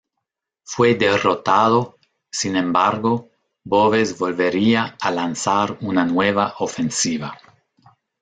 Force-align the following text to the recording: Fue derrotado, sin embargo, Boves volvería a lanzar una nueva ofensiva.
Fue 0.63 0.95
derrotado, 0.95 1.99
sin 2.31 2.55
embargo, 2.55 3.29
Boves 3.63 4.17
volvería 4.17 4.97
a 4.99 5.11
lanzar 5.11 5.77
una 5.79 6.03
nueva 6.07 6.55
ofensiva. 6.57 7.37